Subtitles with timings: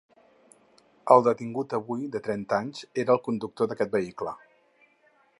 [1.15, 4.33] El detingut avui, de trenta anys, era el conductor d’aquest vehicle.